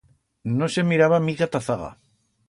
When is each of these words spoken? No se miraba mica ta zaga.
No 0.61 0.69
se 0.75 0.83
miraba 0.91 1.19
mica 1.27 1.47
ta 1.51 1.61
zaga. 1.67 1.91